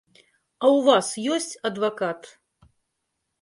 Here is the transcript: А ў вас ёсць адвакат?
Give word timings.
А 0.19 0.65
ў 0.69 0.79
вас 0.87 1.07
ёсць 1.35 1.59
адвакат? 1.71 2.21